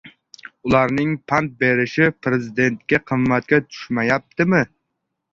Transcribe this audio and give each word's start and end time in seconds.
Ularning 0.67 1.09
pand 1.31 1.51
berishi 1.63 2.07
prezidentga 2.27 2.99
qimmatga 3.11 3.59
tushmayaptimi? 3.67 4.63